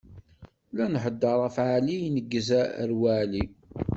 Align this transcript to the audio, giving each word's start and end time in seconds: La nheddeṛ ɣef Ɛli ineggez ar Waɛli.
La 0.75 0.85
nheddeṛ 0.93 1.37
ɣef 1.43 1.57
Ɛli 1.73 1.95
ineggez 2.07 2.49
ar 2.81 2.91
Waɛli. 3.01 3.43